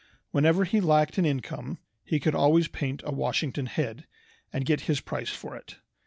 Whenever 0.31 0.63
he 0.63 0.81
lacked 0.81 1.19
in 1.19 1.27
income 1.27 1.77
he 2.03 2.19
could 2.19 2.33
always 2.33 2.67
paint 2.67 3.03
a 3.05 3.11
"Washington 3.11 3.67
head" 3.67 4.07
and 4.51 4.65
get 4.65 4.81
his 4.89 4.99
price 4.99 5.29
for 5.29 5.55
it. 5.55 5.75